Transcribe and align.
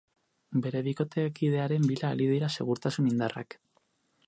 Bere 0.61 0.79
bikotekidearen 0.87 1.85
bila 1.91 2.11
ari 2.15 2.31
dira 2.33 2.51
segurtasun 2.57 3.13
indarrak. 3.13 3.59